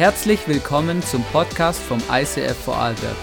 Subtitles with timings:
[0.00, 3.16] Herzlich willkommen zum Podcast vom ICF Vorarlberg.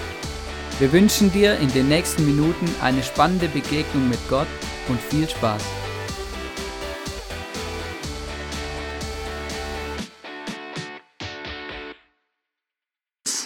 [0.77, 4.45] Wir wünschen dir in den nächsten Minuten eine spannende Begegnung mit Gott
[4.87, 5.63] und viel Spaß.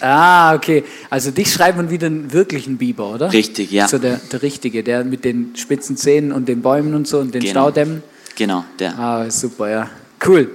[0.02, 0.84] Ah, okay.
[1.08, 3.32] Also dich schreibt man wieder einen wirklichen Biber, oder?
[3.32, 3.88] Richtig, ja.
[3.88, 7.32] So der, der richtige, der mit den spitzen Zähnen und den Bäumen und so und
[7.32, 7.52] den Genau.
[7.52, 8.02] Staudämmen.
[8.36, 8.98] Genau, der.
[8.98, 9.90] Ah, super, ja.
[10.24, 10.50] Cool.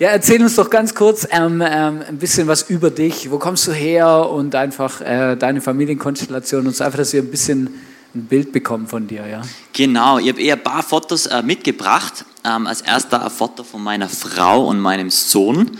[0.00, 3.30] Ja, erzähl uns doch ganz kurz ähm, ähm, ein bisschen was über dich.
[3.30, 7.30] Wo kommst du her und einfach äh, deine Familienkonstellation und so einfach, dass wir ein
[7.30, 7.68] bisschen
[8.14, 9.42] ein Bild bekommen von dir, ja.
[9.72, 12.24] Genau, ich habe eher ein paar Fotos äh, mitgebracht.
[12.44, 15.70] Ähm, als erster ein Foto von meiner Frau und meinem Sohn.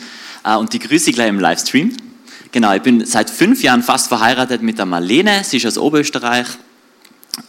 [0.45, 1.97] Äh, und die grüße ich gleich im Livestream.
[2.53, 5.43] Genau, ich bin seit fünf Jahren fast verheiratet mit der Marlene.
[5.43, 6.47] Sie ist aus Oberösterreich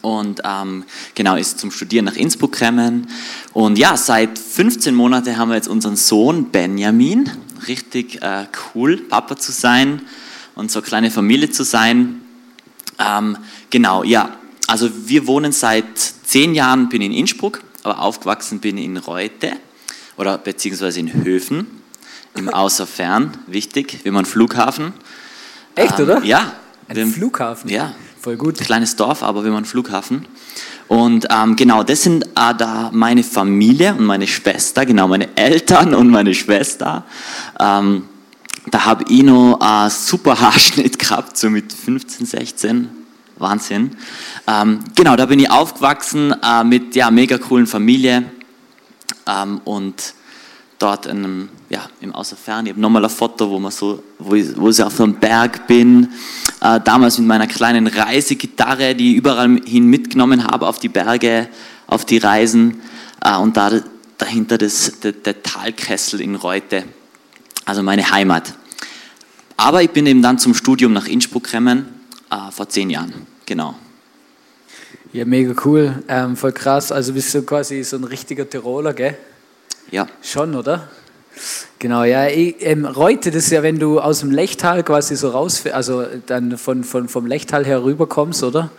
[0.01, 3.07] und ähm, genau ist zum Studieren nach Innsbruck gekommen.
[3.53, 7.29] Und ja, seit 15 Monaten haben wir jetzt unseren Sohn Benjamin.
[7.67, 10.01] Richtig äh, cool, Papa zu sein
[10.55, 12.21] und so eine kleine Familie zu sein.
[12.99, 13.37] Ähm,
[13.69, 14.37] genau, ja.
[14.67, 19.53] Also wir wohnen seit zehn Jahren, bin in Innsbruck, aber aufgewachsen bin in Reute
[20.15, 21.67] oder beziehungsweise in Höfen,
[22.35, 24.93] im Außerfern, wichtig, wie man Flughafen.
[25.75, 26.23] Echt, Ähm, oder?
[26.23, 26.53] Ja.
[26.87, 27.69] Ein Flughafen.
[27.69, 28.57] Ja, Voll gut.
[28.57, 30.25] kleines Dorf, aber wie man Flughafen.
[30.87, 35.93] Und ähm, genau, das sind äh, da meine Familie und meine Schwester, genau meine Eltern
[35.93, 37.03] und meine Schwester.
[37.59, 38.07] Ähm,
[38.71, 42.89] da habe ich noch einen super Haarschnitt gehabt, so mit 15, 16.
[43.39, 43.97] Wahnsinn.
[44.47, 48.23] Ähm, genau, da bin ich aufgewachsen äh, mit ja, mega coolen Familie
[49.27, 50.13] ähm, und
[50.83, 52.65] dort in einem, ja, im Außerfern.
[52.65, 55.65] Ich habe nochmal ein Foto, wo, man so, wo, ich, wo ich auf einem Berg
[55.65, 56.09] bin.
[56.59, 61.47] Äh, damals mit meiner kleinen Reisegitarre, die ich überall hin mitgenommen habe auf die Berge,
[61.87, 62.81] auf die Reisen.
[63.23, 63.71] Äh, und da
[64.17, 66.83] dahinter das, der, der Talkessel in Reute,
[67.65, 68.53] also meine Heimat.
[69.55, 71.85] Aber ich bin eben dann zum Studium nach Innsbruck gekommen,
[72.29, 73.13] äh, vor zehn Jahren.
[73.45, 73.75] Genau.
[75.13, 76.03] Ja, mega cool.
[76.07, 76.91] Ähm, voll krass.
[76.91, 79.17] Also bist du quasi so ein richtiger Tiroler, gell?
[79.91, 80.87] Ja, Schon, oder?
[81.79, 82.27] Genau, ja.
[82.27, 86.05] Ich, ähm, Reute, das ist ja, wenn du aus dem Lechtal quasi so raus, also
[86.27, 88.69] dann von, von, vom Lechtal herüberkommst, oder?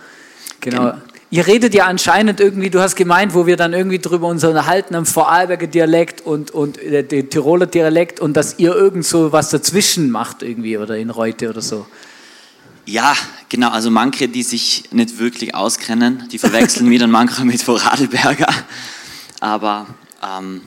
[0.60, 0.92] Genau.
[0.92, 4.44] Gen- Ihr redet ja anscheinend irgendwie, du hast gemeint, wo wir dann irgendwie drüber uns
[4.44, 9.32] unterhalten am Vorarlberger Dialekt und, und äh, den Tiroler Dialekt und dass ihr irgend so
[9.32, 11.86] was dazwischen macht irgendwie oder in Reute oder so.
[12.86, 13.14] Ja,
[13.48, 13.70] genau.
[13.70, 18.46] Also manche, die sich nicht wirklich auskennen, die verwechseln mich dann manchmal mit Vorarlberger.
[19.40, 19.86] Aber
[20.22, 20.60] ähm,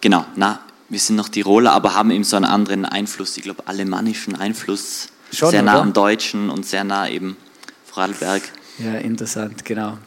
[0.00, 3.36] genau, na, wir sind noch Tiroler, aber haben eben so einen anderen Einfluss.
[3.36, 5.08] Ich glaube, alemannischen Einfluss.
[5.32, 5.82] Schon, sehr nah oder?
[5.82, 7.36] am Deutschen und sehr nah eben
[7.84, 8.42] Vorarlberg.
[8.78, 9.98] Ja, interessant, genau.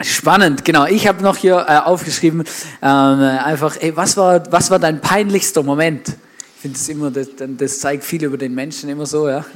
[0.00, 0.86] Spannend, genau.
[0.86, 2.44] Ich habe noch hier äh, aufgeschrieben,
[2.80, 6.08] ähm, einfach, ey, was war, was war dein peinlichster Moment?
[6.08, 9.44] Ich finde es immer, das, das zeigt viel über den Menschen immer so, ja.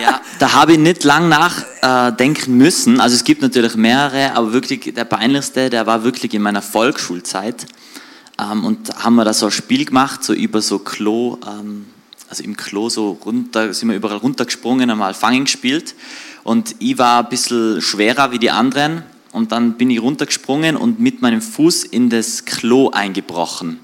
[0.00, 3.00] Ja, da habe ich nicht lang nachdenken äh, müssen.
[3.00, 7.66] Also es gibt natürlich mehrere, aber wirklich der peinlichste, der war wirklich in meiner Volksschulzeit.
[8.38, 11.86] Ähm, und haben wir da so ein Spiel gemacht, so über so Klo, ähm,
[12.28, 15.94] also im Klo so runter, sind wir überall runtergesprungen, haben mal Fangen gespielt.
[16.44, 19.02] Und ich war ein bisschen schwerer wie die anderen.
[19.32, 23.80] Und dann bin ich runtergesprungen und mit meinem Fuß in das Klo eingebrochen.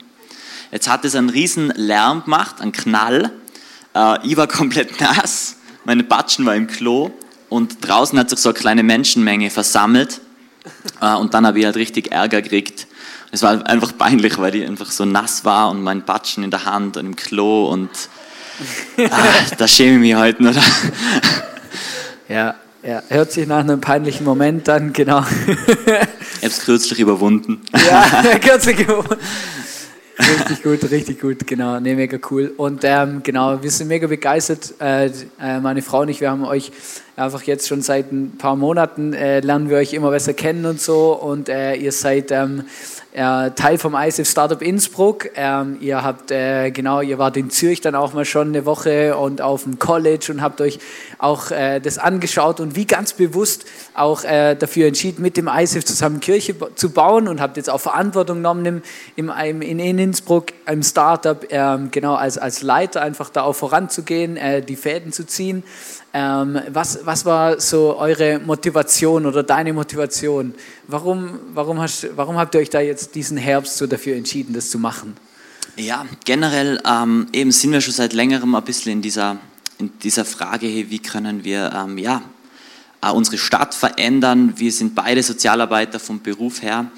[0.70, 3.30] Jetzt hat es einen riesen Lärm gemacht, einen Knall.
[3.94, 7.10] Äh, ich war komplett nass, meine Batschen war im Klo
[7.48, 10.20] und draußen hat sich so eine kleine Menschenmenge versammelt.
[11.00, 12.86] Äh, und dann habe ich halt richtig Ärger gekriegt.
[13.34, 16.66] Es war einfach peinlich, weil ich einfach so nass war und mein Batschen in der
[16.66, 17.88] Hand und im Klo und
[19.10, 19.25] ah,
[19.56, 20.62] da schäme ich mich heute, oder?
[22.28, 25.25] Ja, ja, hört sich nach einem peinlichen Moment an, genau.
[25.47, 26.09] Ich habe
[26.43, 27.62] es kürzlich überwunden.
[27.72, 29.16] ja, kürzlich geworden.
[30.19, 32.53] Richtig gut, richtig gut, genau, nee, mega cool.
[32.56, 35.06] Und ähm, genau, wir sind mega begeistert, äh,
[35.41, 36.70] äh, meine Frau und ich, wir haben euch
[37.16, 40.80] einfach jetzt schon seit ein paar Monaten, äh, lernen wir euch immer besser kennen und
[40.80, 42.64] so und äh, ihr seid ähm,
[43.12, 45.28] äh, Teil vom ISF Startup Innsbruck.
[45.37, 49.16] Ähm, ihr habt, äh, genau, ihr wart in Zürich dann auch mal schon eine Woche
[49.19, 50.78] und auf dem College und habt euch
[51.19, 55.84] auch äh, das angeschaut und wie ganz bewusst auch äh, dafür entschieden, mit dem ISF
[55.84, 58.82] zusammen Kirche zu bauen und habt jetzt auch Verantwortung genommen im,
[59.16, 64.38] im, in, in Innsbruck, im Startup, ähm, genau als, als Leiter einfach da auch voranzugehen,
[64.66, 65.62] die Fäden zu ziehen.
[66.14, 70.55] Ähm, was, was war so eure Motivation oder deine Motivation?
[70.87, 74.70] Warum, warum, hast, warum habt ihr euch da jetzt diesen Herbst so dafür entschieden, das
[74.70, 75.17] zu machen?
[75.76, 79.38] Ja, generell ähm, eben sind wir schon seit längerem ein bisschen in dieser,
[79.79, 82.23] in dieser Frage, hey, wie können wir ähm, ja,
[83.00, 84.53] äh, unsere Stadt verändern.
[84.56, 86.91] Wir sind beide Sozialarbeiter vom Beruf her.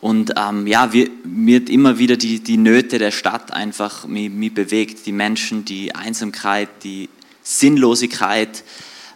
[0.00, 4.54] Und ähm, ja, wir, mir immer wieder die, die Nöte der Stadt einfach mich, mich
[4.54, 5.06] bewegt.
[5.06, 7.08] Die Menschen, die Einsamkeit, die
[7.48, 8.62] Sinnlosigkeit.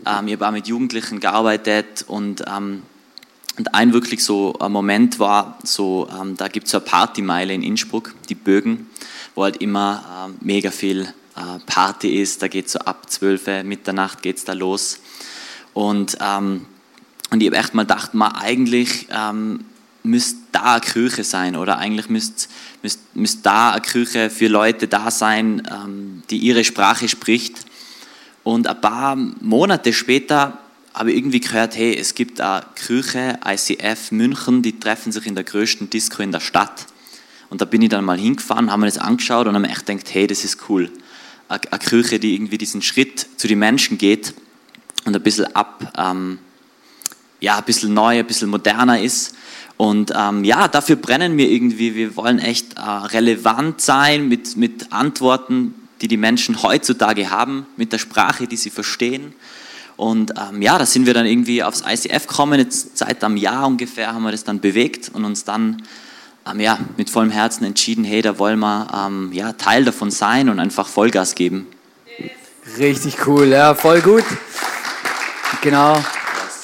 [0.07, 2.83] Ähm, ich habe auch mit Jugendlichen gearbeitet und, ähm,
[3.59, 7.63] und ein wirklich so ein Moment war, so, ähm, da gibt es eine Partymeile in
[7.63, 8.89] Innsbruck, die Bögen,
[9.35, 11.03] wo halt immer ähm, mega viel
[11.37, 12.41] äh, Party ist.
[12.41, 15.01] Da geht es so ab 12 Mitternacht geht es da los.
[15.75, 16.65] Und, ähm,
[17.31, 19.67] und ich habe echt mal gedacht, mal eigentlich ähm,
[20.03, 22.49] müsste da eine Kirche sein oder eigentlich müsste,
[22.83, 27.67] müsste, müsste da eine Kirche für Leute da sein, ähm, die ihre Sprache spricht.
[28.45, 30.59] Und ein paar Monate später
[30.95, 35.35] habe ich irgendwie gehört, hey, es gibt eine Kirche, ICF München, die treffen sich in
[35.35, 36.87] der größten Disco in der Stadt.
[37.49, 39.87] Und da bin ich dann mal hingefahren, haben mir das angeschaut und habe mir echt
[39.87, 40.91] gedacht, hey, das ist cool.
[41.49, 44.35] Eine, eine die irgendwie diesen Schritt zu den Menschen geht
[45.05, 46.39] und ein bisschen ab, ähm,
[47.41, 49.35] ja, ein bisschen neu, ein bisschen moderner ist.
[49.77, 51.95] Und ähm, ja, dafür brennen wir irgendwie.
[51.95, 57.93] Wir wollen echt äh, relevant sein mit, mit Antworten, die die Menschen heutzutage haben, mit
[57.93, 59.35] der Sprache, die sie verstehen.
[59.97, 62.59] Und ähm, ja, da sind wir dann irgendwie aufs ICF gekommen.
[62.59, 65.83] Jetzt seit einem Jahr ungefähr haben wir das dann bewegt und uns dann
[66.51, 70.49] ähm, ja, mit vollem Herzen entschieden, hey, da wollen wir ähm, ja, Teil davon sein
[70.49, 71.69] und einfach Vollgas geben.
[72.79, 74.25] Richtig cool, ja, voll gut.
[75.61, 76.03] Genau.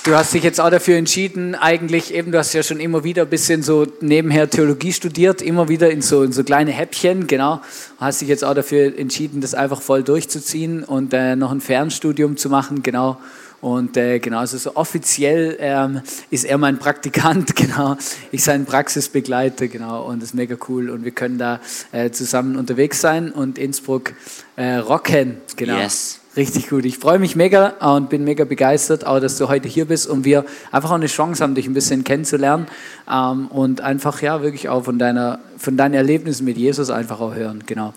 [0.04, 3.22] Du hast dich jetzt auch dafür entschieden, eigentlich eben, du hast ja schon immer wieder
[3.22, 7.60] ein bisschen so nebenher Theologie studiert, immer wieder in so, in so kleine Häppchen, genau.
[7.98, 12.36] Hast dich jetzt auch dafür entschieden, das einfach voll durchzuziehen und äh, noch ein Fernstudium
[12.36, 13.18] zu machen, genau.
[13.60, 17.96] Und äh, genau, also so offiziell ähm, ist er mein Praktikant, genau.
[18.30, 20.04] Ich sein Praxisbegleiter, genau.
[20.04, 20.90] Und das ist mega cool.
[20.90, 21.60] Und wir können da
[21.90, 24.12] äh, zusammen unterwegs sein und Innsbruck
[24.56, 25.78] äh, rocken, genau.
[25.78, 26.17] Yes.
[26.38, 26.84] Richtig gut.
[26.84, 30.24] Ich freue mich mega und bin mega begeistert, auch dass du heute hier bist und
[30.24, 32.68] wir einfach auch eine Chance haben, dich ein bisschen kennenzulernen
[33.10, 37.34] ähm, und einfach ja wirklich auch von, deiner, von deinen Erlebnissen mit Jesus einfach auch
[37.34, 37.64] hören.
[37.66, 37.92] Genau.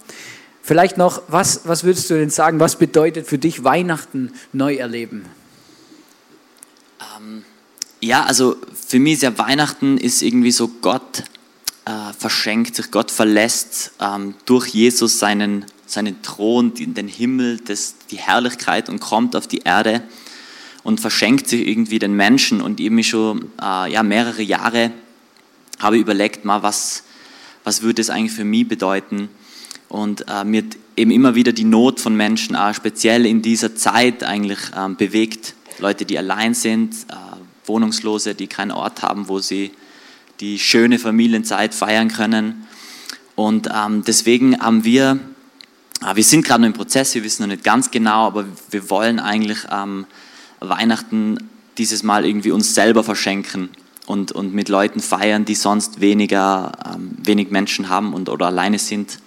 [0.63, 5.25] Vielleicht noch, was, was würdest du denn sagen, was bedeutet für dich Weihnachten neu erleben?
[7.15, 7.43] Ähm,
[7.99, 8.55] ja, also
[8.87, 11.25] für mich ist ja Weihnachten ist irgendwie so Gott
[11.85, 18.89] äh, verschenkt Gott verlässt ähm, durch Jesus seinen seinen Thron, den Himmel, das, die Herrlichkeit
[18.89, 20.01] und kommt auf die Erde
[20.83, 22.61] und verschenkt sich irgendwie den Menschen.
[22.61, 24.91] Und mich schon äh, ja, mehrere Jahre
[25.79, 27.03] habe überlegt, mal, was,
[27.63, 29.29] was würde es eigentlich für mich bedeuten?
[29.89, 30.63] Und äh, mir
[30.95, 35.55] eben immer wieder die Not von Menschen, äh, speziell in dieser Zeit eigentlich äh, bewegt.
[35.79, 37.15] Leute, die allein sind, äh,
[37.65, 39.71] Wohnungslose, die keinen Ort haben, wo sie
[40.39, 42.67] die schöne Familienzeit feiern können.
[43.35, 45.19] Und ähm, deswegen haben wir
[46.13, 49.19] wir sind gerade noch im Prozess, wir wissen noch nicht ganz genau, aber wir wollen
[49.19, 50.05] eigentlich ähm,
[50.59, 51.37] Weihnachten
[51.77, 53.69] dieses Mal irgendwie uns selber verschenken
[54.07, 58.79] und, und mit Leuten feiern, die sonst weniger, ähm, wenig Menschen haben und, oder alleine
[58.79, 59.19] sind.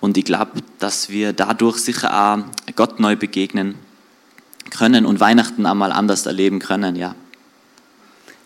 [0.00, 3.76] Und ich glaube, dass wir dadurch sicher auch Gott neu begegnen
[4.70, 7.14] können und Weihnachten einmal anders erleben können, ja.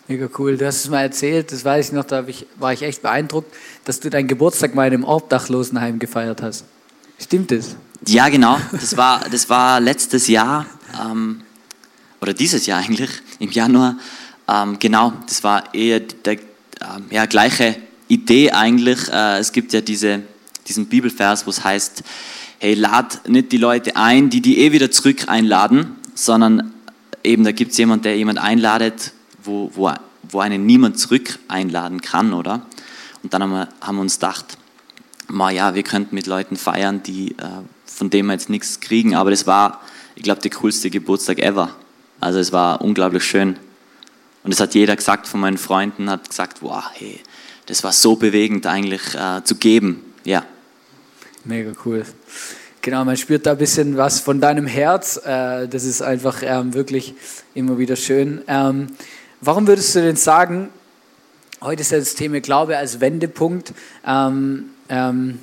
[0.07, 0.55] Mega cool.
[0.55, 2.25] Du hast es mal erzählt, das weiß ich noch, da
[2.57, 3.53] war ich echt beeindruckt,
[3.83, 6.63] dass du deinen Geburtstag mal in einem Obdachlosenheim gefeiert hast.
[7.19, 7.75] Stimmt das?
[8.07, 8.57] Ja, genau.
[8.71, 10.65] Das war, das war letztes Jahr,
[10.99, 11.41] ähm,
[12.21, 13.09] oder dieses Jahr eigentlich,
[13.39, 13.97] im Januar.
[14.47, 16.39] Ähm, genau, das war eher der äh,
[17.09, 17.75] ja, gleiche
[18.07, 19.09] Idee eigentlich.
[19.09, 20.23] Äh, es gibt ja diese,
[20.67, 22.03] diesen Bibelvers, wo es heißt,
[22.59, 26.73] hey, lad nicht die Leute ein, die die eh wieder zurück einladen, sondern
[27.23, 29.11] eben da gibt es jemanden, der jemand einladet,
[29.43, 29.91] wo, wo,
[30.29, 32.65] wo einen niemand zurück einladen kann, oder?
[33.23, 34.57] Und dann haben wir, haben wir uns gedacht,
[35.29, 39.31] ja, wir könnten mit Leuten feiern, die, äh, von denen wir jetzt nichts kriegen, aber
[39.31, 39.81] das war,
[40.15, 41.75] ich glaube, der coolste Geburtstag ever.
[42.19, 43.57] Also es war unglaublich schön.
[44.43, 47.19] Und es hat jeder gesagt von meinen Freunden, hat gesagt, wow, hey,
[47.65, 50.13] das war so bewegend eigentlich äh, zu geben.
[50.23, 50.45] Ja.
[51.43, 52.05] Mega cool.
[52.81, 55.17] Genau, man spürt da ein bisschen was von deinem Herz.
[55.17, 57.13] Äh, das ist einfach ähm, wirklich
[57.53, 58.41] immer wieder schön.
[58.47, 58.87] Ähm,
[59.41, 60.69] warum würdest du denn sagen,
[61.59, 63.73] heute ist ja das Thema Glaube als Wendepunkt.
[64.05, 65.39] Ähm, ähm,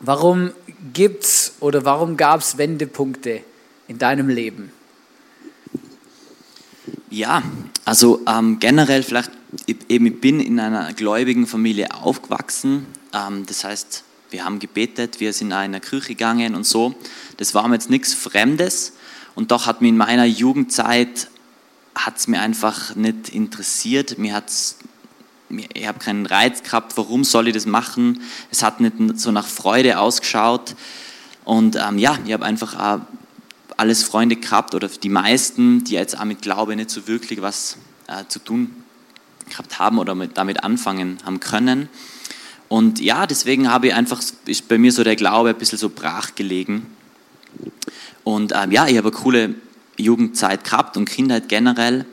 [0.00, 0.52] warum
[0.94, 3.42] es oder warum gab es Wendepunkte
[3.88, 4.72] in deinem Leben?
[7.10, 7.42] Ja,
[7.84, 9.30] also ähm, generell vielleicht,
[9.88, 12.86] eben, ich bin in einer gläubigen Familie aufgewachsen.
[13.12, 16.94] Ähm, das heißt, wir haben gebetet, wir sind in einer Kirche gegangen und so.
[17.36, 18.92] Das war mir jetzt nichts Fremdes.
[19.34, 21.28] Und doch hat mir in meiner Jugendzeit
[21.94, 24.18] hat es mir einfach nicht interessiert.
[24.18, 24.76] Mir hat es
[25.74, 28.22] ich habe keinen Reiz gehabt, warum soll ich das machen?
[28.50, 30.74] Es hat nicht so nach Freude ausgeschaut.
[31.44, 33.00] Und ähm, ja, ich habe einfach äh,
[33.76, 37.78] alles Freunde gehabt oder die meisten, die jetzt auch mit Glaube nicht so wirklich was
[38.06, 38.74] äh, zu tun
[39.48, 41.88] gehabt haben oder mit, damit anfangen haben können.
[42.68, 45.88] Und ja, deswegen habe ich einfach, ist bei mir so der Glaube ein bisschen so
[45.88, 46.86] brach gelegen.
[48.22, 49.54] Und ähm, ja, ich habe eine coole
[49.96, 52.06] Jugendzeit gehabt und Kindheit generell.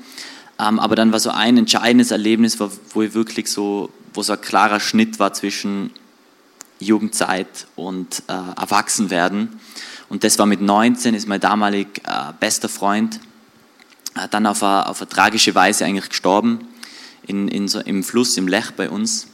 [0.60, 4.34] Ähm, aber dann war so ein entscheidendes Erlebnis, wo, wo ich wirklich so, wo so
[4.34, 5.92] ein klarer Schnitt war zwischen
[6.80, 9.60] Jugendzeit und äh, Erwachsenwerden.
[10.10, 13.20] Und das war mit 19, ist mein damalig äh, bester Freund
[14.16, 16.68] äh, dann auf eine, auf eine tragische Weise eigentlich gestorben,
[17.26, 19.28] in, in so, im Fluss, im Lech bei uns.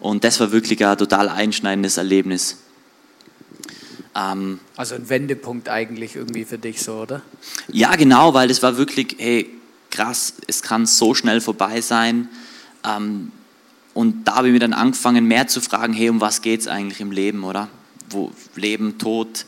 [0.00, 2.58] Und das war wirklich ein total einschneidendes Erlebnis.
[4.14, 7.22] Ähm, also ein Wendepunkt eigentlich irgendwie für dich so, oder?
[7.68, 9.48] Ja, genau, weil das war wirklich, hey,
[9.92, 12.28] krass, es kann so schnell vorbei sein.
[12.84, 13.30] Ähm,
[13.94, 16.66] und da habe ich mir dann angefangen, mehr zu fragen, hey, um was geht es
[16.66, 17.68] eigentlich im Leben, oder?
[18.10, 19.44] Wo Leben, Tod,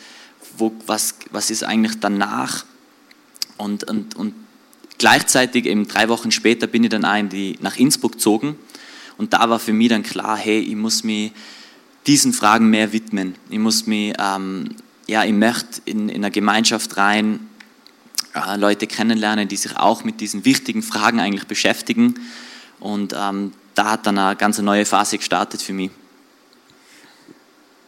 [0.57, 2.65] wo, was, was ist eigentlich danach?
[3.57, 4.35] Und, und, und
[4.99, 8.57] gleichzeitig, eben drei Wochen später, bin ich dann auch die, nach Innsbruck gezogen.
[9.17, 11.33] Und da war für mich dann klar, hey, ich muss mich
[12.07, 13.35] diesen Fragen mehr widmen.
[13.49, 17.41] Ich muss mich, ähm, ja, ich möchte in, in eine Gemeinschaft rein,
[18.35, 22.15] äh, Leute kennenlernen, die sich auch mit diesen wichtigen Fragen eigentlich beschäftigen.
[22.81, 25.91] Und ähm, da hat dann eine ganz neue Phase gestartet für mich.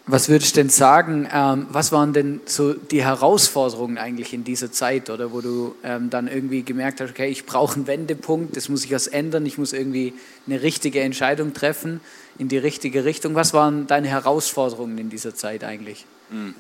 [0.08, 4.70] Was würdest du denn sagen, ähm, was waren denn so die Herausforderungen eigentlich in dieser
[4.70, 8.68] Zeit, oder wo du ähm, dann irgendwie gemerkt hast, okay, ich brauche einen Wendepunkt, das
[8.68, 10.14] muss sich was ändern, ich muss irgendwie
[10.46, 12.00] eine richtige Entscheidung treffen
[12.38, 13.34] in die richtige Richtung.
[13.34, 16.06] Was waren deine Herausforderungen in dieser Zeit eigentlich?
[16.30, 16.54] Hm.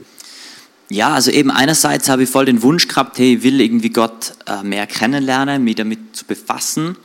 [0.88, 4.34] Ja, also eben einerseits habe ich voll den Wunsch gehabt, hey, ich will irgendwie Gott
[4.46, 6.96] äh, mehr kennenlernen, mich damit zu befassen.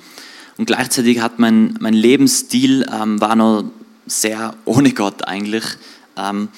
[0.57, 3.65] Und gleichzeitig hat mein, mein Lebensstil ähm, war noch
[4.05, 5.63] sehr ohne Gott eigentlich.
[6.15, 6.49] Ähm,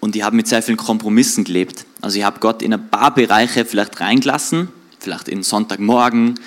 [0.00, 1.86] und ich habe mit sehr vielen Kompromissen gelebt.
[2.02, 6.38] Also ich habe Gott in ein paar Bereiche vielleicht reingelassen, vielleicht in Sonntagmorgen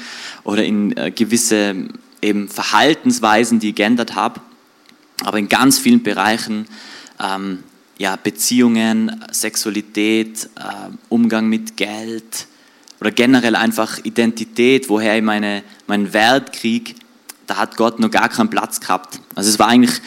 [0.44, 1.76] oder in äh, gewisse
[2.22, 4.42] eben Verhaltensweisen, die ich geändert habe.
[5.24, 6.68] Aber in ganz vielen Bereichen,
[7.20, 7.64] ähm,
[7.98, 12.48] ja, Beziehungen, Sexualität, äh, Umgang mit Geld
[13.00, 16.96] oder generell einfach Identität, woher ich meine, meinen Wert kriege,
[17.48, 19.20] da hat Gott noch gar keinen Platz gehabt.
[19.36, 20.02] Also es war eigentlich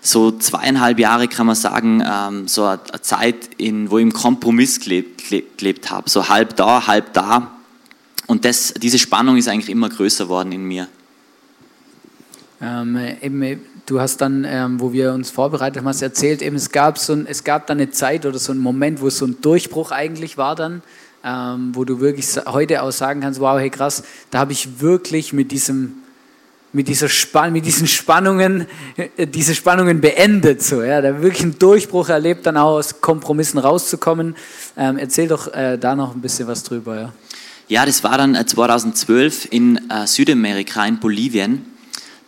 [0.00, 4.80] so zweieinhalb Jahre, kann man sagen, ähm, so eine Zeit, in, wo ich im Kompromiss
[4.80, 5.22] gelebt,
[5.56, 6.08] gelebt habe.
[6.08, 7.52] So halb da, halb da.
[8.26, 10.88] Und das, diese Spannung ist eigentlich immer größer worden in mir.
[12.62, 16.70] Ähm, eben, du hast dann, ähm, wo wir uns vorbereitet haben, hast erzählt, eben, es,
[16.70, 19.26] gab so ein, es gab dann eine Zeit oder so einen Moment, wo es so
[19.26, 20.82] ein Durchbruch eigentlich war dann,
[21.24, 25.32] ähm, wo du wirklich heute auch sagen kannst, wow, hey krass, da habe ich wirklich
[25.32, 25.94] mit diesem
[26.72, 30.62] mit, dieser Spann mit diesen Spannungen, äh, diese Spannungen beendet.
[30.62, 34.36] So, ja, da wirklich einen Durchbruch erlebt, dann auch aus Kompromissen rauszukommen.
[34.76, 36.96] Ähm, erzähl doch äh, da noch ein bisschen was drüber.
[36.96, 37.12] Ja,
[37.68, 41.66] ja das war dann 2012 äh, in äh, Südamerika, in Bolivien.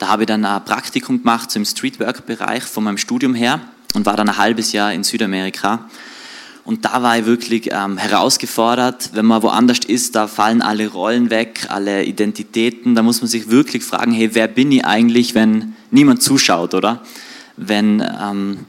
[0.02, 3.61] Da habe ich dann ein Praktikum gemacht, so im Streetwork-Bereich von meinem Studium her
[3.94, 5.88] und war dann ein halbes Jahr in Südamerika.
[6.64, 9.11] Und da war ich wirklich ähm, herausgefordert.
[9.12, 12.97] Wenn man woanders ist, da fallen alle Rollen weg, alle Identitäten.
[12.97, 17.02] Da muss man sich wirklich fragen, hey, wer bin ich eigentlich, wenn niemand zuschaut, oder?
[17.56, 18.66] Wenn ähm,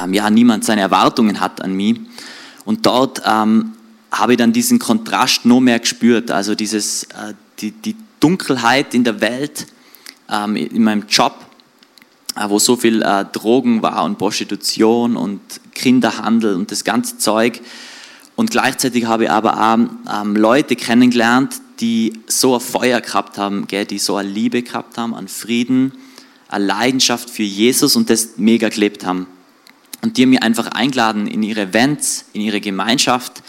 [0.00, 1.98] ähm, ja, niemand seine Erwartungen hat an mich.
[2.64, 3.72] Und dort ähm,
[4.12, 6.30] habe ich dann diesen Kontrast noch mehr gespürt.
[6.30, 9.66] Also dieses, äh, die, die Dunkelheit in der Welt,
[10.30, 11.34] ähm, in meinem Job,
[12.36, 15.40] äh, wo so viel äh, Drogen war und Prostitution und
[15.74, 17.60] Kinderhandel und das ganze Zeug.
[18.36, 23.66] Und gleichzeitig habe ich aber auch ähm, Leute kennengelernt, die so ein Feuer gehabt haben,
[23.66, 25.92] gell, die so eine Liebe gehabt haben, an Frieden,
[26.48, 29.26] eine Leidenschaft für Jesus und das mega gelebt haben.
[30.02, 33.42] Und die haben mich einfach eingeladen in ihre Events, in ihre Gemeinschaft.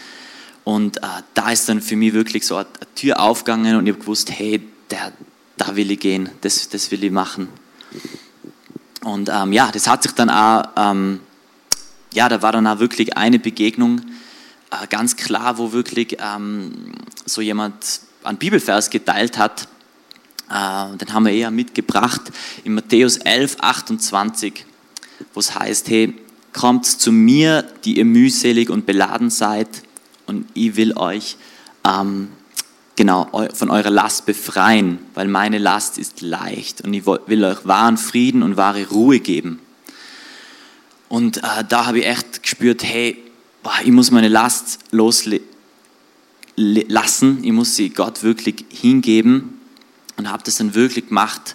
[0.64, 3.92] Und äh, da ist dann für mich wirklich so eine, eine Tür aufgegangen und ich
[3.92, 5.12] habe gewusst, hey, der,
[5.58, 7.48] da will ich gehen, das, das will ich machen.
[9.02, 11.20] Und ähm, ja, das hat sich dann auch, ähm,
[12.14, 14.00] ja, da war dann auch wirklich eine Begegnung
[14.70, 16.92] äh, ganz klar, wo wirklich ähm,
[17.24, 19.68] so jemand einen Bibelvers geteilt hat.
[20.50, 22.22] Äh, den haben wir eher mitgebracht
[22.64, 24.64] in Matthäus 11, 28,
[25.34, 26.14] wo es heißt, hey,
[26.52, 29.68] kommt zu mir, die ihr mühselig und beladen seid,
[30.26, 31.38] und ich will euch
[31.84, 32.28] ähm,
[32.98, 37.96] genau von eurer Last befreien, weil meine Last ist leicht und ich will euch wahren
[37.96, 39.60] Frieden und wahre Ruhe geben.
[41.08, 43.16] Und äh, da habe ich echt gespürt, hey,
[43.62, 45.44] boah, ich muss meine Last loslassen,
[47.44, 49.60] ich muss sie Gott wirklich hingeben
[50.16, 51.54] und habe das dann wirklich gemacht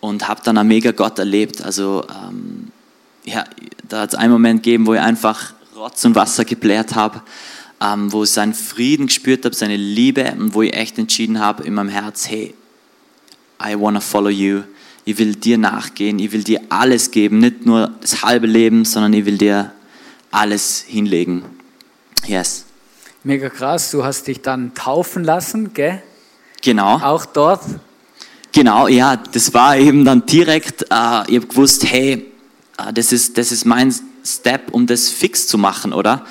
[0.00, 1.60] und habe dann einen mega Gott erlebt.
[1.60, 2.72] Also ähm,
[3.24, 3.44] ja,
[3.86, 7.20] da hat es einen Moment gegeben, wo ich einfach Rotz und Wasser gebläht habe
[7.80, 11.64] ähm, wo ich seinen Frieden gespürt habe, seine Liebe und wo ich echt entschieden habe
[11.64, 12.54] in meinem Herz, hey,
[13.62, 14.62] I wanna follow you.
[15.04, 19.12] ich will dir nachgehen, ich will dir alles geben, nicht nur das halbe Leben, sondern
[19.12, 19.72] ich will dir
[20.30, 21.44] alles hinlegen.
[22.26, 22.64] Yes.
[23.24, 26.02] Mega krass, du hast dich dann taufen lassen, gell?
[26.62, 26.96] Genau.
[26.98, 27.62] Auch dort?
[28.52, 30.84] Genau, ja, das war eben dann direkt, äh,
[31.28, 32.26] ich habe gewusst, hey,
[32.78, 33.94] äh, das, ist, das ist mein
[34.24, 36.24] Step, um das fix zu machen, oder?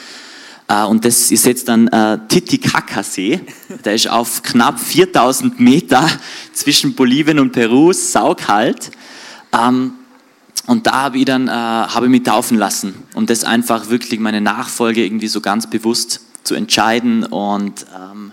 [0.69, 3.41] Äh, und das ist jetzt dann äh, Titicaca-See.
[3.83, 6.07] Der ist auf knapp 4000 Meter
[6.53, 8.91] zwischen Bolivien und Peru, saukalt.
[9.51, 9.93] Ähm,
[10.67, 14.19] und da habe ich dann äh, habe ich mich taufen lassen, um das einfach wirklich
[14.19, 17.23] meine Nachfolge irgendwie so ganz bewusst zu entscheiden.
[17.23, 18.31] Und ähm,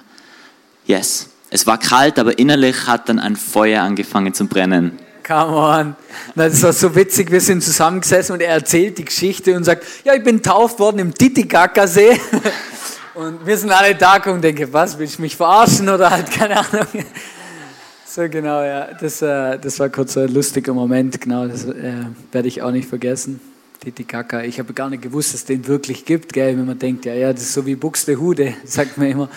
[0.87, 4.99] yes, es war kalt, aber innerlich hat dann ein Feuer angefangen zu brennen.
[5.27, 5.97] Come on.
[6.37, 10.15] Das war so witzig, wir sind zusammengesessen und er erzählt die Geschichte und sagt, ja,
[10.15, 12.21] ich bin tauft worden im Titicacasee.
[13.15, 16.59] Und wir sind alle da und denken, was, willst du mich verarschen oder halt, keine
[16.59, 16.87] Ahnung.
[18.07, 18.89] So genau, ja.
[18.99, 21.93] Das, äh, das war kurz so ein lustiger Moment, genau, das äh,
[22.33, 23.41] werde ich auch nicht vergessen.
[23.81, 24.43] Titicaca.
[24.43, 26.57] Ich habe gar nicht gewusst, dass es den wirklich gibt, gell?
[26.57, 29.29] wenn man denkt, ja, ja, das ist so wie Buxtehude, sagt man immer.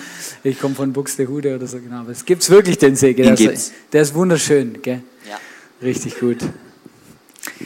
[0.43, 2.01] Ich komme von Buxtehude oder so, genau.
[2.01, 3.35] Aber es gibt wirklich, den See, gell?
[3.35, 5.03] Der, ist, der ist wunderschön, gell?
[5.81, 6.37] Richtig gut.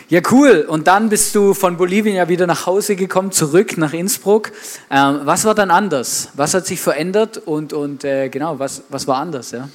[0.10, 0.66] Ja, cool.
[0.70, 4.52] Und dann bist du von Bolivien ja wieder nach Hause gekommen, zurück nach Innsbruck.
[4.90, 6.30] Ähm, was war dann anders?
[6.36, 9.52] Was hat sich verändert und, und äh, genau, was, was war anders?
[9.52, 9.70] Ja?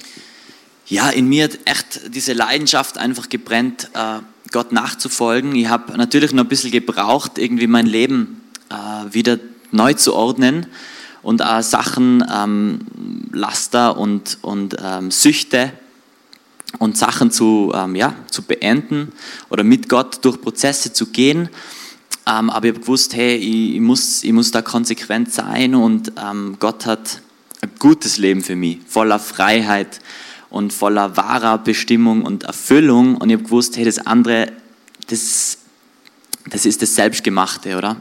[0.87, 4.19] ja, in mir hat echt diese Leidenschaft einfach gebrennt, äh,
[4.51, 5.55] Gott nachzufolgen.
[5.55, 9.37] Ich habe natürlich noch ein bisschen gebraucht, irgendwie mein Leben äh, wieder
[9.71, 10.65] neu zu ordnen
[11.21, 12.79] und äh, Sachen, ähm,
[13.31, 15.71] Laster und, und ähm, Süchte
[16.77, 19.11] und Sachen zu, ähm, ja, zu beenden
[19.49, 21.49] oder mit Gott durch Prozesse zu gehen.
[22.27, 26.13] Ähm, aber ich habe gewusst, hey, ich, ich, muss, ich muss da konsequent sein und
[26.23, 27.21] ähm, Gott hat
[27.61, 29.99] ein gutes Leben für mich, voller Freiheit
[30.49, 33.15] und voller wahrer Bestimmung und Erfüllung.
[33.15, 34.51] Und ich habe gewusst, hey, das andere,
[35.07, 35.57] das,
[36.49, 37.97] das ist das Selbstgemachte, oder?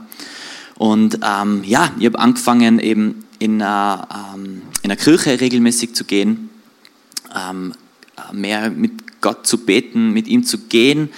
[0.76, 6.04] Und ähm, ja, ich habe angefangen, eben in einer, ähm, in einer Kirche regelmäßig zu
[6.04, 6.50] gehen,
[7.35, 7.74] ähm,
[8.33, 11.11] mehr mit Gott zu beten, mit ihm zu gehen.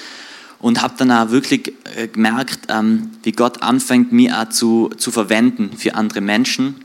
[0.58, 5.10] Und habe dann auch wirklich äh, gemerkt, ähm, wie Gott anfängt, mich auch zu, zu
[5.10, 6.84] verwenden für andere Menschen.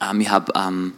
[0.00, 0.92] Ähm, ich habe ähm,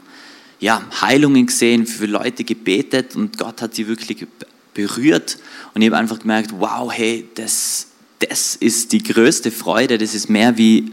[0.58, 4.26] ja, Heilungen gesehen, für Leute gebetet und Gott hat sie wirklich
[4.72, 5.38] berührt.
[5.72, 10.28] Und ich habe einfach gemerkt, wow, hey, das, das ist die größte Freude, das ist
[10.28, 10.92] mehr wie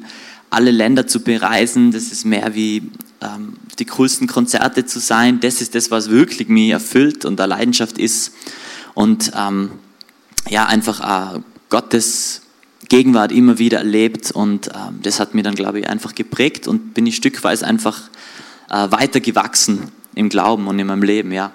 [0.49, 2.83] alle Länder zu bereisen, das ist mehr wie
[3.79, 5.39] die coolsten Konzerte zu sein.
[5.39, 8.33] Das ist das, was wirklich mich erfüllt und der Leidenschaft ist.
[8.93, 9.71] Und ähm,
[10.49, 12.41] ja, einfach äh, Gottes
[12.89, 16.93] Gegenwart immer wieder erlebt und ähm, das hat mir dann, glaube ich, einfach geprägt und
[16.93, 18.09] bin ich stückweise einfach
[18.69, 21.53] äh, weiter gewachsen im Glauben und in meinem Leben, ja.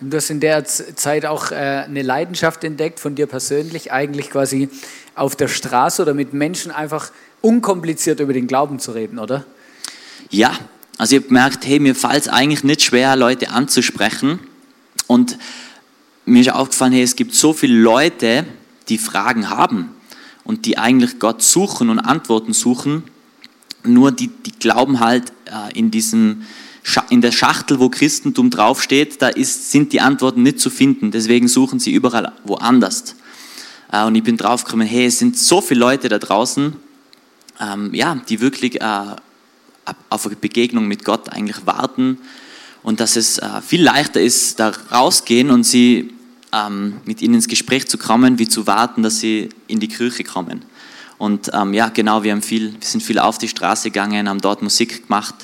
[0.00, 4.70] Du hast in der Zeit auch äh, eine Leidenschaft entdeckt von dir persönlich, eigentlich quasi
[5.14, 9.44] auf der Straße oder mit Menschen einfach unkompliziert über den Glauben zu reden, oder?
[10.32, 10.58] Ja,
[10.96, 14.38] also ich habe gemerkt, hey, mir fällt es eigentlich nicht schwer, Leute anzusprechen.
[15.06, 15.36] Und
[16.24, 18.46] mir ist aufgefallen, hey, es gibt so viele Leute,
[18.88, 19.90] die Fragen haben
[20.42, 23.04] und die eigentlich Gott suchen und Antworten suchen.
[23.84, 26.46] Nur die, die glauben halt äh, in diesem
[27.10, 31.12] in der Schachtel, wo Christentum draufsteht, da ist, sind die Antworten nicht zu finden.
[31.12, 33.16] Deswegen suchen sie überall woanders.
[33.92, 36.74] Äh, und ich bin draufgekommen, hey, es sind so viele Leute da draußen,
[37.60, 39.16] ähm, ja, die wirklich äh,
[40.08, 42.18] auf eine Begegnung mit Gott eigentlich warten
[42.82, 46.12] und dass es äh, viel leichter ist, da rausgehen und sie
[46.52, 50.24] ähm, mit ihnen ins Gespräch zu kommen, wie zu warten, dass sie in die Kirche
[50.24, 50.64] kommen.
[51.18, 54.40] Und ähm, ja, genau, wir, haben viel, wir sind viel auf die Straße gegangen, haben
[54.40, 55.34] dort Musik gemacht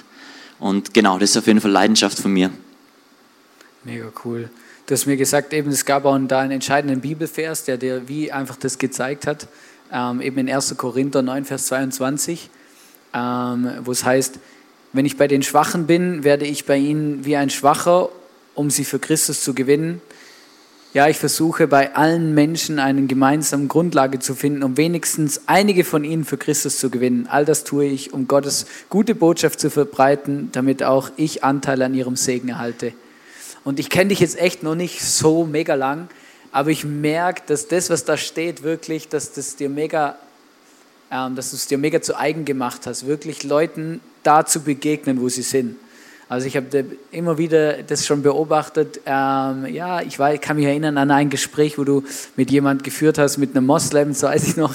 [0.58, 2.50] und genau, das ist auf jeden Fall Leidenschaft von mir.
[3.84, 4.50] Mega cool.
[4.86, 8.32] Du hast mir gesagt, eben es gab auch da einen entscheidenden Bibelvers, der dir wie
[8.32, 9.48] einfach das gezeigt hat
[9.92, 10.76] ähm, eben in 1.
[10.76, 12.50] Korinther 9, Vers 22,
[13.18, 14.38] ähm, wo es heißt,
[14.92, 18.08] wenn ich bei den Schwachen bin, werde ich bei ihnen wie ein Schwacher,
[18.54, 20.00] um sie für Christus zu gewinnen.
[20.94, 26.02] Ja, ich versuche bei allen Menschen eine gemeinsame Grundlage zu finden, um wenigstens einige von
[26.02, 27.26] ihnen für Christus zu gewinnen.
[27.30, 31.92] All das tue ich, um Gottes gute Botschaft zu verbreiten, damit auch ich Anteil an
[31.92, 32.94] ihrem Segen erhalte.
[33.64, 36.08] Und ich kenne dich jetzt echt noch nicht so mega lang,
[36.52, 40.16] aber ich merke, dass das, was da steht, wirklich, dass das dir mega,
[41.10, 45.28] dass du es dir mega zu eigen gemacht hast, wirklich Leuten da zu begegnen, wo
[45.28, 45.76] sie sind.
[46.30, 49.00] Also ich habe immer wieder das schon beobachtet.
[49.06, 52.04] Ähm, ja, ich war, kann mich erinnern an ein Gespräch, wo du
[52.36, 54.74] mit jemand geführt hast, mit einem Moslem, so weiß ich noch,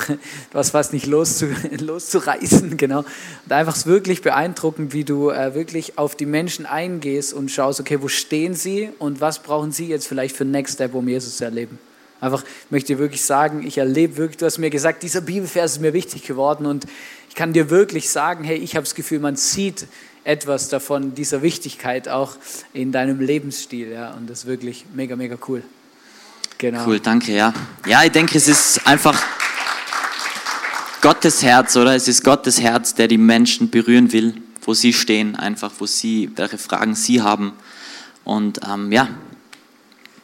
[0.52, 1.46] warst fast nicht loszu,
[1.80, 3.00] loszureißen, genau.
[3.46, 7.80] Und einfach ist wirklich beeindruckend, wie du äh, wirklich auf die Menschen eingehst und schaust,
[7.80, 11.38] okay, wo stehen sie und was brauchen sie jetzt vielleicht für Next Step, um Jesus
[11.38, 11.78] zu erleben.
[12.24, 15.82] Einfach möchte dir wirklich sagen, ich erlebe wirklich, du hast mir gesagt, dieser Bibelvers ist
[15.82, 16.86] mir wichtig geworden und
[17.28, 19.88] ich kann dir wirklich sagen, hey, ich habe das Gefühl, man sieht
[20.24, 22.38] etwas davon, dieser Wichtigkeit auch
[22.72, 23.92] in deinem Lebensstil.
[23.92, 25.64] Ja, und das ist wirklich mega, mega cool.
[26.58, 26.88] Genau.
[26.88, 27.54] Cool, danke, ja.
[27.86, 29.22] Ja, ich denke, es ist einfach
[31.02, 31.94] Gottes Herz, oder?
[31.94, 36.32] Es ist Gottes Herz, der die Menschen berühren will, wo sie stehen, einfach, wo sie,
[36.38, 37.52] welche Fragen sie haben.
[38.24, 39.10] Und ähm, ja.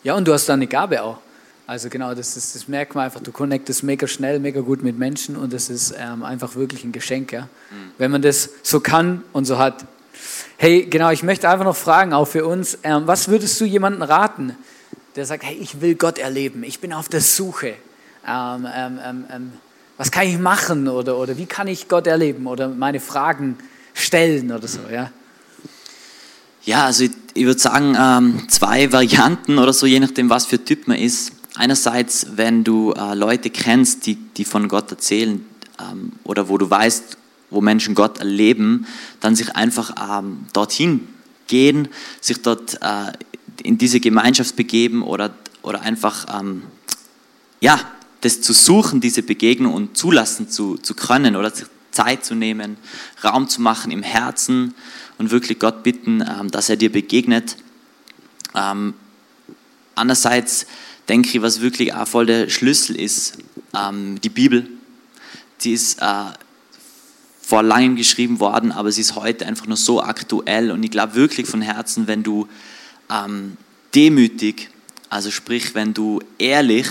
[0.01, 1.19] Ja, und du hast da eine Gabe auch.
[1.69, 4.97] Also genau, das, ist, das merkt man einfach, du connectest mega schnell, mega gut mit
[4.97, 7.41] Menschen und das ist ähm, einfach wirklich ein Geschenk, ja?
[7.41, 7.91] Mhm.
[7.99, 9.85] wenn man das so kann und so hat.
[10.57, 14.01] Hey, genau, ich möchte einfach noch fragen, auch für uns, ähm, was würdest du jemandem
[14.01, 14.55] raten,
[15.15, 17.75] der sagt, hey, ich will Gott erleben, ich bin auf der Suche.
[18.27, 19.51] Ähm, ähm, ähm, ähm
[19.95, 23.59] was kann ich machen oder, oder wie kann ich Gott erleben oder meine Fragen
[23.93, 25.11] stellen oder so, ja?
[26.63, 30.87] Ja, also ich, ich würde sagen, zwei Varianten oder so, je nachdem, was für Typ
[30.87, 35.45] man ist einerseits, wenn du äh, Leute kennst, die, die von Gott erzählen
[35.79, 37.17] ähm, oder wo du weißt,
[37.49, 38.87] wo Menschen Gott erleben,
[39.19, 41.07] dann sich einfach ähm, dorthin
[41.47, 41.89] gehen,
[42.21, 43.11] sich dort äh,
[43.61, 46.63] in diese Gemeinschaft begeben oder, oder einfach ähm,
[47.59, 47.79] ja,
[48.21, 51.51] das zu suchen, diese Begegnung und zulassen zu, zu können oder
[51.91, 52.77] Zeit zu nehmen,
[53.21, 54.73] Raum zu machen im Herzen
[55.17, 57.57] und wirklich Gott bitten, ähm, dass er dir begegnet.
[58.55, 58.93] Ähm,
[59.95, 60.65] andererseits
[61.09, 63.39] denke ich, was wirklich auch voll der Schlüssel ist,
[63.75, 64.67] ähm, die Bibel.
[65.61, 66.25] Die ist äh,
[67.41, 71.15] vor langem geschrieben worden, aber sie ist heute einfach nur so aktuell und ich glaube
[71.15, 72.47] wirklich von Herzen, wenn du
[73.09, 73.57] ähm,
[73.95, 74.69] demütig,
[75.09, 76.87] also sprich, wenn du ehrlich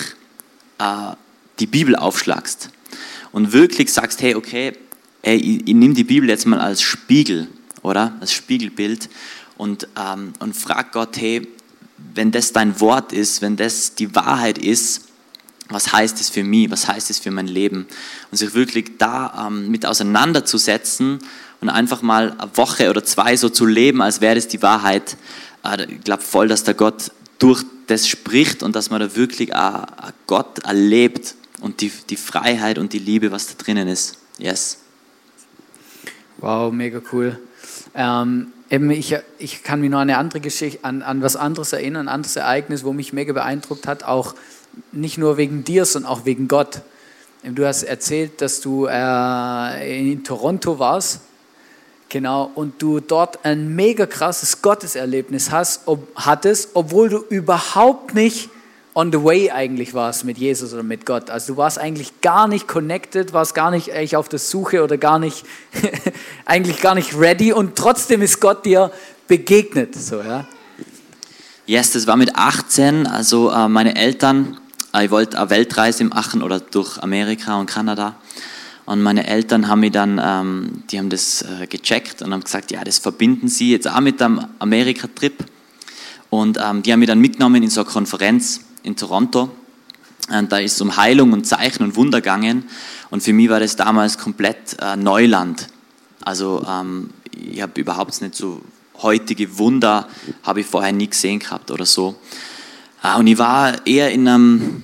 [0.78, 1.12] äh,
[1.60, 2.70] die Bibel aufschlagst
[3.30, 4.72] und wirklich sagst, hey, okay,
[5.22, 7.46] ey, ich, ich nehme die Bibel jetzt mal als Spiegel,
[7.82, 8.16] oder?
[8.20, 9.08] Als Spiegelbild
[9.56, 11.46] und, ähm, und frag Gott, hey,
[12.14, 15.02] wenn das dein Wort ist, wenn das die Wahrheit ist,
[15.68, 17.86] was heißt es für mich, was heißt es für mein Leben?
[18.30, 21.18] Und sich wirklich da ähm, mit auseinanderzusetzen
[21.60, 25.16] und einfach mal eine Woche oder zwei so zu leben, als wäre das die Wahrheit.
[25.64, 29.54] Äh, ich glaube voll, dass der Gott durch das spricht und dass man da wirklich
[29.54, 29.84] auch,
[30.26, 34.18] Gott erlebt und die, die Freiheit und die Liebe, was da drinnen ist.
[34.38, 34.78] Yes.
[36.38, 37.38] Wow, mega cool.
[37.94, 41.72] Ähm, eben ich, ich kann mich noch an eine andere Geschichte, an, an was anderes
[41.72, 44.34] erinnern, ein anderes Ereignis, wo mich mega beeindruckt hat, auch
[44.92, 46.82] nicht nur wegen dir, sondern auch wegen Gott.
[47.42, 51.20] Du hast erzählt, dass du äh, in Toronto warst,
[52.08, 58.50] genau, und du dort ein mega krasses Gotteserlebnis hast, ob, hattest, obwohl du überhaupt nicht
[58.94, 61.30] on the way eigentlich warst mit Jesus oder mit Gott.
[61.30, 64.96] Also du warst eigentlich gar nicht connected, warst gar nicht eigentlich auf der Suche oder
[64.96, 65.44] gar nicht,
[66.44, 68.90] eigentlich gar nicht ready und trotzdem ist Gott dir
[69.28, 69.94] begegnet.
[69.94, 70.46] So, ja.
[71.66, 74.58] Yes, das war mit 18, also äh, meine Eltern,
[74.94, 78.16] äh, ich wollte eine Weltreise machen oder durch Amerika und Kanada.
[78.86, 82.70] Und meine Eltern haben mir dann, ähm, die haben das äh, gecheckt und haben gesagt,
[82.70, 85.44] ja, das verbinden sie jetzt auch mit dem Amerika-Trip.
[86.30, 89.50] Und ähm, die haben mich dann mitgenommen in so eine Konferenz in Toronto.
[90.30, 92.64] Und da ist es um Heilung und Zeichen und Wunder gegangen.
[93.10, 95.68] Und für mich war das damals komplett äh, Neuland.
[96.22, 98.60] Also ähm, ich habe überhaupt nicht so
[99.02, 100.08] heutige Wunder,
[100.42, 102.16] habe ich vorher nie gesehen gehabt oder so.
[103.02, 104.82] Äh, und ich war eher in einem,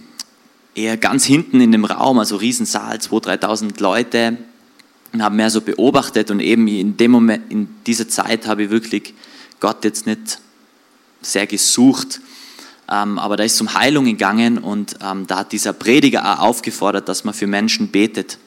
[0.75, 4.39] eher ganz hinten in dem Raum, also Riesensaal, 2.000, 3.000 Leute
[5.13, 8.71] und habe mehr so beobachtet und eben in dem Moment, in dieser Zeit habe ich
[8.71, 9.15] wirklich
[9.61, 10.41] Gott jetzt nicht
[11.23, 12.21] sehr gesucht,
[13.19, 17.09] aber da ist es um Heilung gegangen und ähm, da hat dieser Prediger auch aufgefordert,
[17.09, 18.39] dass man für Menschen betet.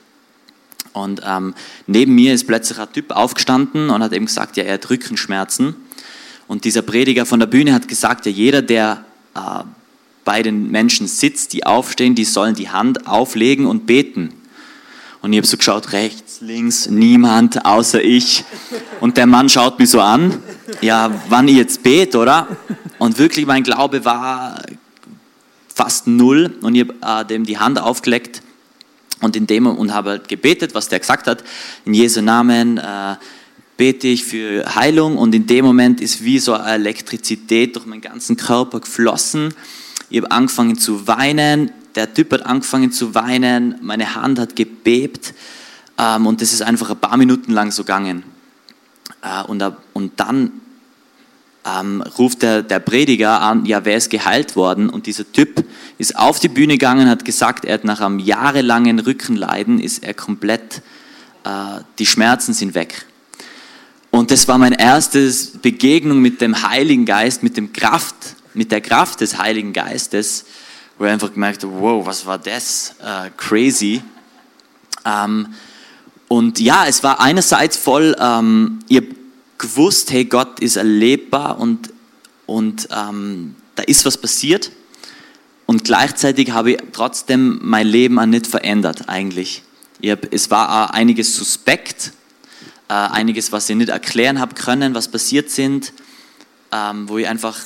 [0.94, 1.54] Und ähm,
[1.86, 5.76] neben mir ist plötzlich ein Typ aufgestanden und hat eben gesagt, ja, er hat Rückenschmerzen.
[6.48, 9.04] Und dieser Prediger von der Bühne hat gesagt, ja, jeder, der
[9.36, 9.64] äh,
[10.24, 14.34] bei den Menschen sitzt, die aufstehen, die sollen die Hand auflegen und beten.
[15.22, 18.44] Und ich habe so geschaut, rechts, links, niemand außer ich.
[19.00, 20.42] Und der Mann schaut mich so an,
[20.82, 22.48] ja, wann ich jetzt bete, oder?
[23.00, 24.62] Und wirklich mein Glaube war
[25.74, 28.42] fast null und ich habe äh, dem die Hand aufgelegt
[29.22, 31.44] und, in dem, und habe halt gebetet, was der gesagt hat.
[31.86, 33.16] In Jesu Namen äh,
[33.78, 38.02] bete ich für Heilung und in dem Moment ist wie so eine Elektrizität durch meinen
[38.02, 39.54] ganzen Körper geflossen.
[40.10, 45.34] Ich habe angefangen zu weinen, der Typ hat angefangen zu weinen, meine Hand hat gebebt
[45.98, 48.24] ähm, und das ist einfach ein paar Minuten lang so gegangen.
[49.24, 50.52] Äh, und, und dann
[51.66, 54.92] ähm, ruft der, der Prediger an, ja, wer ist geheilt worden?
[54.92, 55.66] Und dieser Typ
[55.98, 60.14] ist auf die Bühne gegangen, hat gesagt, er hat nach einem jahrelangen Rückenleiden, ist er
[60.14, 60.84] komplett,
[61.46, 63.08] äh, die Schmerzen sind weg.
[64.12, 65.34] Und das war meine erste
[65.64, 68.16] Begegnung mit dem Heiligen Geist, mit, dem Kraft,
[68.54, 70.46] mit der Kraft des Heiligen Geistes.
[70.98, 72.96] Wo ich einfach gemerkt habe, wow, was war das?
[73.04, 74.02] Äh, crazy.
[75.06, 75.54] Ähm,
[76.28, 79.04] und ja, es war einerseits voll, ähm, ihr
[79.58, 81.94] gewusst, hey, Gott ist erlebbar und,
[82.46, 84.72] und ähm, da ist was passiert.
[85.66, 89.64] Und gleichzeitig habe ich trotzdem mein Leben auch nicht verändert eigentlich.
[90.04, 92.14] Hab, es war auch einiges suspekt,
[92.88, 95.94] äh, einiges, was ich nicht erklären habe können, was passiert sind,
[96.72, 97.58] ähm, wo ich einfach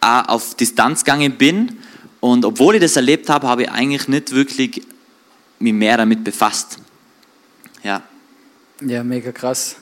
[0.00, 1.78] auch auf Distanz gegangen bin.
[2.24, 4.80] Und obwohl ich das erlebt habe, habe ich eigentlich nicht wirklich
[5.58, 6.78] mich mehr damit befasst.
[7.82, 8.02] Ja.
[8.80, 9.76] Ja, mega krass.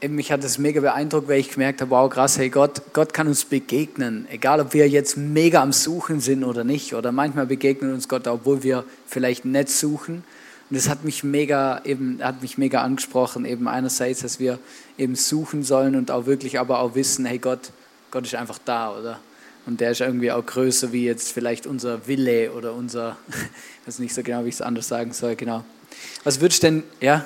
[0.00, 3.26] Mich hat das mega beeindruckt, weil ich gemerkt habe, wow, krass, hey Gott, Gott kann
[3.26, 6.94] uns begegnen, egal ob wir jetzt mega am Suchen sind oder nicht.
[6.94, 10.22] Oder manchmal begegnet uns Gott, obwohl wir vielleicht nicht suchen.
[10.70, 14.60] Und das hat mich mega eben, hat mich mega angesprochen, eben einerseits, dass wir
[14.98, 17.72] eben suchen sollen und auch wirklich aber auch wissen, hey Gott,
[18.12, 19.18] Gott ist einfach da, oder?
[19.66, 23.34] Und der ist irgendwie auch größer wie jetzt vielleicht unser Wille oder unser, ich
[23.86, 25.64] weiß nicht so genau, wie ich es anders sagen soll, genau.
[26.24, 27.24] Was würdest du denn, ja,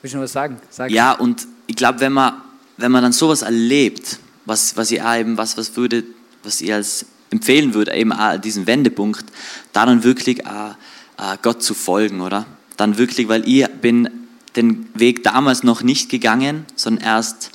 [0.00, 0.60] willst du noch was sagen?
[0.70, 0.90] Sag.
[0.90, 2.34] Ja, und ich glaube, wenn man,
[2.78, 6.04] wenn man dann sowas erlebt, was, was ihr eben, was, was würde,
[6.42, 9.24] was ihr als empfehlen würde, eben auch diesen Wendepunkt,
[9.72, 10.74] da dann wirklich auch,
[11.18, 12.46] äh, Gott zu folgen, oder?
[12.76, 14.10] dann wirklich, weil ich bin
[14.56, 17.50] den Weg damals noch nicht gegangen, sondern erst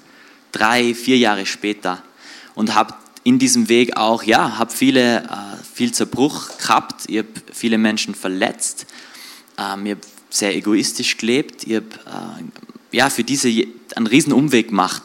[0.51, 2.01] drei, vier Jahre später
[2.55, 2.93] und habe
[3.27, 5.27] in diesem Weg auch, ja, habe viele, äh,
[5.73, 8.85] viel Zerbruch gehabt, ich habe viele Menschen verletzt,
[9.57, 13.49] ähm, ich habe sehr egoistisch gelebt, ich habe äh, ja, für diese
[13.97, 15.03] einen riesen Umweg gemacht.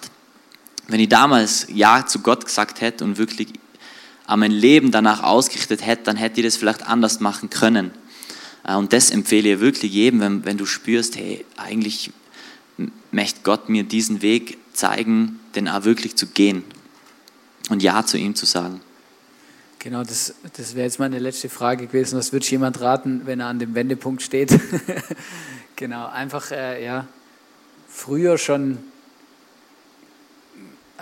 [0.87, 3.49] Wenn ich damals Ja zu Gott gesagt hätte und wirklich
[4.29, 7.91] mein Leben danach ausgerichtet hätte, dann hätte ich das vielleicht anders machen können.
[8.63, 12.13] Äh, und das empfehle ich wirklich jedem, wenn, wenn du spürst, hey, eigentlich
[13.11, 16.63] möchte Gott mir diesen Weg zeigen, den auch wirklich zu gehen
[17.71, 18.81] und Ja zu ihm zu sagen.
[19.79, 22.17] Genau, das, das wäre jetzt meine letzte Frage gewesen.
[22.17, 24.57] Was würde jemand raten, wenn er an dem Wendepunkt steht?
[25.77, 27.09] genau, einfach, äh, ja,
[27.89, 28.79] früher schon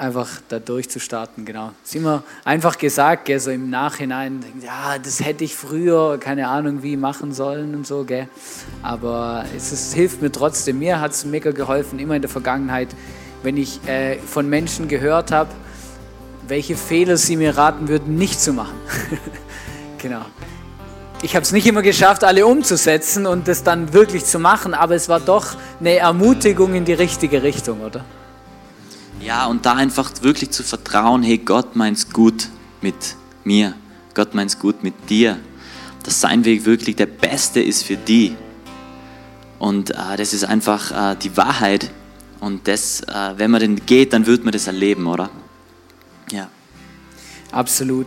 [0.01, 1.73] einfach da durchzustarten, genau.
[1.83, 6.49] Das ist immer einfach gesagt, gell, so im Nachhinein, ja, das hätte ich früher, keine
[6.49, 8.29] Ahnung, wie machen sollen und so, gell.
[8.83, 10.79] Aber es, es hilft mir trotzdem.
[10.79, 12.89] Mir hat es mega geholfen, immer in der Vergangenheit,
[13.43, 15.51] wenn ich äh, von Menschen gehört habe,
[16.51, 18.75] welche Fehler sie mir raten würden, nicht zu machen.
[19.99, 20.27] genau.
[21.23, 24.95] Ich habe es nicht immer geschafft, alle umzusetzen und das dann wirklich zu machen, aber
[24.95, 28.05] es war doch eine Ermutigung in die richtige Richtung, oder?
[29.21, 32.49] Ja, und da einfach wirklich zu vertrauen, hey, Gott meint's gut
[32.81, 33.75] mit mir,
[34.15, 35.39] Gott meint's gut mit dir,
[36.03, 38.35] dass sein Weg wirklich der beste ist für die.
[39.59, 41.91] Und äh, das ist einfach äh, die Wahrheit.
[42.41, 45.29] Und das, äh, wenn man den geht, dann wird man das erleben, oder?
[46.31, 46.49] Ja.
[47.53, 48.07] Absolut.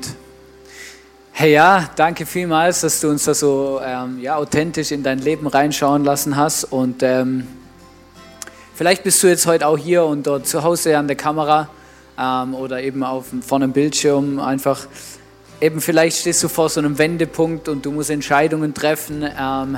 [1.31, 5.47] Hey ja, danke vielmals, dass du uns da so ähm, ja, authentisch in dein Leben
[5.47, 6.65] reinschauen lassen hast.
[6.65, 7.47] Und ähm,
[8.75, 11.69] Vielleicht bist du jetzt heute auch hier und dort zu Hause an der Kamera
[12.19, 14.88] ähm, oder eben auf, vor einem Bildschirm einfach.
[15.62, 19.77] Eben vielleicht stehst du vor so einem Wendepunkt und du musst Entscheidungen treffen ähm,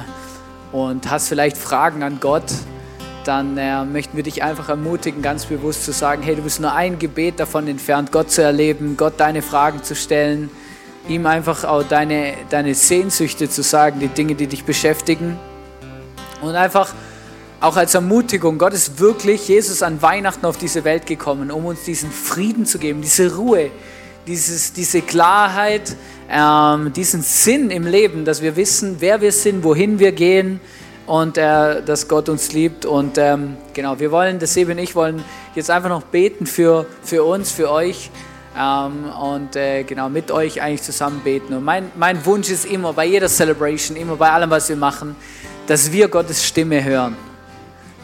[0.71, 2.45] und hast vielleicht Fragen an Gott.
[3.25, 6.73] Dann äh, möchten wir dich einfach ermutigen, ganz bewusst zu sagen, hey, du bist nur
[6.73, 10.51] ein Gebet davon entfernt, Gott zu erleben, Gott deine Fragen zu stellen,
[11.07, 15.39] ihm einfach auch deine, deine Sehnsüchte zu sagen, die Dinge, die dich beschäftigen.
[16.41, 16.93] Und einfach
[17.61, 21.83] auch als Ermutigung, Gott ist wirklich, Jesus an Weihnachten auf diese Welt gekommen, um uns
[21.83, 23.71] diesen Frieden zu geben, diese Ruhe,
[24.27, 25.95] dieses, diese Klarheit,
[26.29, 30.59] ähm, diesen Sinn im Leben, dass wir wissen, wer wir sind, wohin wir gehen
[31.07, 32.85] und äh, dass Gott uns liebt.
[32.85, 36.85] Und ähm, genau, wir wollen, das Sebe und ich wollen jetzt einfach noch beten für,
[37.03, 38.09] für uns, für euch.
[38.57, 41.53] Ähm, und äh, genau mit euch eigentlich zusammen beten.
[41.53, 45.15] Und mein, mein Wunsch ist immer bei jeder Celebration, immer bei allem, was wir machen,
[45.67, 47.17] dass wir Gottes Stimme hören.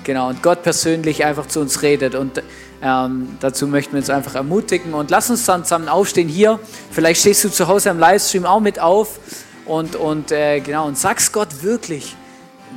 [0.04, 2.16] Genau, und Gott persönlich einfach zu uns redet.
[2.16, 2.44] Und
[2.84, 4.94] ähm, dazu möchten wir uns einfach ermutigen.
[4.94, 6.60] Und lass uns dann zusammen aufstehen hier.
[6.92, 9.20] Vielleicht stehst du zu Hause am Livestream auch mit auf
[9.66, 12.16] und, und, äh, genau, und sagst Gott wirklich,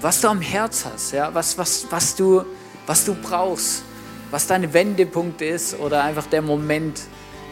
[0.01, 1.33] was du am Herz hast, ja?
[1.33, 2.45] was, was, was, du,
[2.87, 3.83] was du brauchst,
[4.31, 7.01] was dein Wendepunkt ist oder einfach der Moment,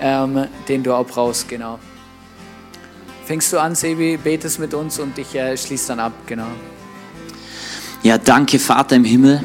[0.01, 1.49] ähm, den du auch brauchst.
[1.49, 1.79] Genau.
[3.25, 6.13] Fängst du an, Sebi, betest mit uns und ich äh, schließe dann ab.
[6.27, 6.49] Genau.
[8.03, 9.41] Ja, danke Vater im Himmel,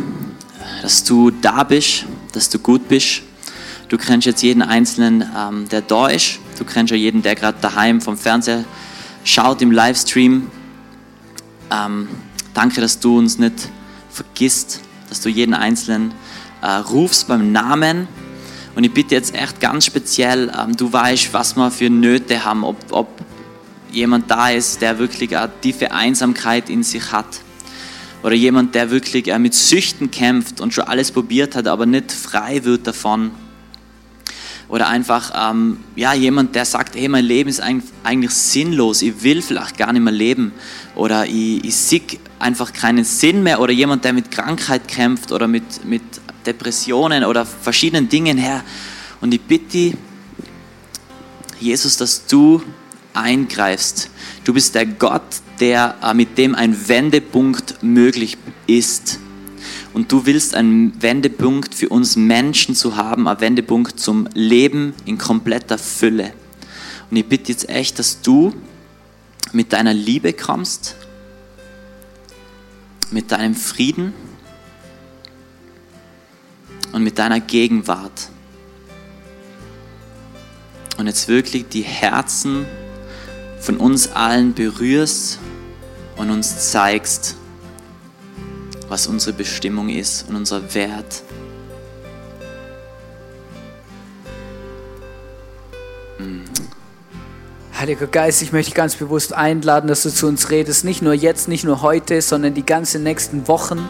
[0.81, 3.21] dass du da bist, dass du gut bist.
[3.87, 6.39] Du kennst jetzt jeden Einzelnen, ähm, der da ist.
[6.57, 8.65] Du kennst ja jeden, der gerade daheim vom Fernseher
[9.23, 10.49] schaut im Livestream.
[11.71, 12.09] Ähm,
[12.57, 13.69] danke, dass du uns nicht
[14.09, 16.11] vergisst, dass du jeden Einzelnen
[16.63, 18.07] äh, rufst beim Namen.
[18.75, 22.63] Und ich bitte jetzt echt ganz speziell, ähm, du weißt, was wir für Nöte haben,
[22.63, 23.07] ob, ob
[23.91, 27.27] jemand da ist, der wirklich eine tiefe Einsamkeit in sich hat.
[28.23, 32.11] Oder jemand, der wirklich äh, mit Süchten kämpft und schon alles probiert hat, aber nicht
[32.11, 33.29] frei wird davon.
[34.69, 39.41] Oder einfach ähm, ja, jemand, der sagt, hey, mein Leben ist eigentlich sinnlos, ich will
[39.41, 40.51] vielleicht gar nicht mehr leben.
[40.95, 42.01] Oder ich, ich sehe
[42.39, 43.61] einfach keinen Sinn mehr.
[43.61, 46.01] Oder jemand, der mit Krankheit kämpft oder mit, mit
[46.45, 48.63] Depressionen oder verschiedenen Dingen her.
[49.21, 49.93] Und ich bitte
[51.59, 52.61] Jesus, dass du
[53.13, 54.09] eingreifst.
[54.43, 55.23] Du bist der Gott,
[55.59, 59.19] der, äh, mit dem ein Wendepunkt möglich ist.
[59.97, 65.17] Und du willst einen Wendepunkt für uns Menschen zu haben, einen Wendepunkt zum Leben in
[65.17, 66.33] kompletter Fülle.
[67.09, 68.53] Und ich bitte jetzt echt, dass du
[69.53, 70.97] mit deiner Liebe kommst,
[73.09, 74.13] mit deinem Frieden
[76.91, 78.29] und mit deiner Gegenwart.
[80.99, 82.67] Und jetzt wirklich die Herzen
[83.59, 85.39] von uns allen berührst
[86.17, 87.35] und uns zeigst,
[88.89, 91.23] was unsere Bestimmung ist und unser Wert.
[96.19, 96.41] Mm.
[97.77, 101.47] Heiliger Geist, ich möchte ganz bewusst einladen, dass du zu uns redest, nicht nur jetzt,
[101.47, 103.87] nicht nur heute, sondern die ganzen nächsten Wochen,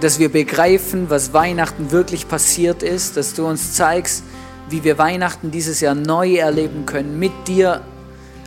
[0.00, 4.22] dass wir begreifen, was Weihnachten wirklich passiert ist, dass du uns zeigst,
[4.68, 7.82] wie wir Weihnachten dieses Jahr neu erleben können, mit dir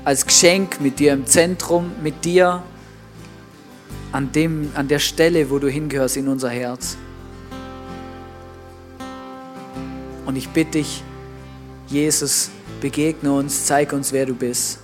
[0.04, 2.63] als Geschenk, mit dir im Zentrum, mit dir
[4.12, 6.98] an, dem, an der Stelle, wo du hingehörst in unser Herz.
[10.26, 11.04] Und ich bitte dich,
[11.88, 14.80] Jesus, begegne uns, zeig uns, wer du bist.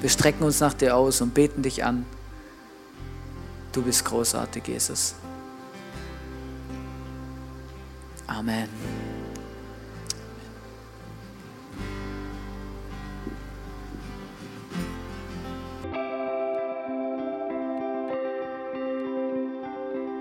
[0.00, 2.06] Wir strecken uns nach dir aus und beten dich an.
[3.72, 5.14] Du bist großartig, Jesus.
[8.26, 8.68] Amen.